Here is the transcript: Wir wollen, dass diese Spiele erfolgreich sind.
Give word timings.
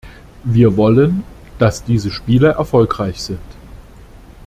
Wir 0.45 0.77
wollen, 0.77 1.23
dass 1.59 1.83
diese 1.83 2.09
Spiele 2.09 2.53
erfolgreich 2.53 3.21
sind. 3.21 3.41